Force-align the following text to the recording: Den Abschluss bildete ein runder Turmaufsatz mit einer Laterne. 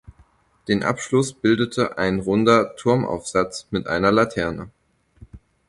Den 0.67 0.81
Abschluss 0.81 1.31
bildete 1.31 1.99
ein 1.99 2.19
runder 2.21 2.75
Turmaufsatz 2.75 3.67
mit 3.69 3.85
einer 3.85 4.11
Laterne. 4.11 4.71